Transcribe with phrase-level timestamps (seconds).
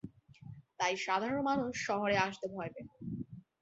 [0.79, 2.87] তাই সাধারণ মানুষ শহরে আসতে ভয় পেত।